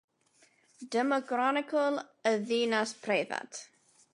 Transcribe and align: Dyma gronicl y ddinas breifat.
Dyma 0.95 1.19
gronicl 1.31 1.99
y 2.31 2.33
ddinas 2.47 2.95
breifat. 3.05 3.65